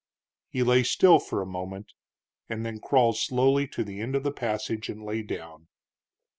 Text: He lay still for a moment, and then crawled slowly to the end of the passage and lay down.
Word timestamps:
He 0.49 0.63
lay 0.63 0.81
still 0.81 1.19
for 1.19 1.43
a 1.43 1.45
moment, 1.45 1.93
and 2.49 2.65
then 2.65 2.79
crawled 2.79 3.17
slowly 3.19 3.67
to 3.67 3.83
the 3.83 4.01
end 4.01 4.15
of 4.15 4.23
the 4.23 4.31
passage 4.33 4.89
and 4.89 5.03
lay 5.05 5.21
down. 5.21 5.67